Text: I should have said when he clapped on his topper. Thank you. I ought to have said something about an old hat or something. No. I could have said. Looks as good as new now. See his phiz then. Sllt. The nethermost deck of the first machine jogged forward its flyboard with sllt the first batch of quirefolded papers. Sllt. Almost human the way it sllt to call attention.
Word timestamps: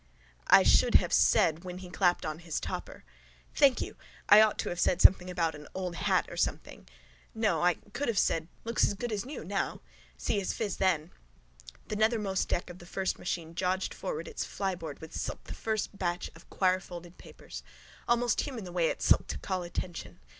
I 0.47 0.63
should 0.63 0.95
have 0.95 1.13
said 1.13 1.63
when 1.63 1.77
he 1.77 1.91
clapped 1.91 2.25
on 2.25 2.39
his 2.39 2.59
topper. 2.59 3.03
Thank 3.53 3.81
you. 3.81 3.97
I 4.29 4.41
ought 4.41 4.57
to 4.57 4.69
have 4.69 4.79
said 4.79 4.99
something 4.99 5.29
about 5.29 5.53
an 5.53 5.67
old 5.75 5.95
hat 5.95 6.25
or 6.27 6.37
something. 6.37 6.87
No. 7.35 7.61
I 7.61 7.75
could 7.75 8.07
have 8.07 8.17
said. 8.17 8.47
Looks 8.63 8.83
as 8.83 8.95
good 8.95 9.11
as 9.11 9.27
new 9.27 9.43
now. 9.45 9.79
See 10.17 10.39
his 10.39 10.53
phiz 10.53 10.77
then. 10.77 11.11
Sllt. 11.85 11.89
The 11.89 11.95
nethermost 11.97 12.47
deck 12.47 12.71
of 12.71 12.79
the 12.79 12.87
first 12.87 13.19
machine 13.19 13.53
jogged 13.53 13.93
forward 13.93 14.27
its 14.27 14.43
flyboard 14.43 15.01
with 15.01 15.13
sllt 15.13 15.43
the 15.43 15.53
first 15.53 15.95
batch 15.95 16.31
of 16.35 16.49
quirefolded 16.49 17.19
papers. 17.19 17.61
Sllt. 17.61 18.03
Almost 18.07 18.41
human 18.41 18.63
the 18.63 18.71
way 18.71 18.87
it 18.87 19.01
sllt 19.01 19.27
to 19.27 19.37
call 19.37 19.61
attention. 19.61 20.19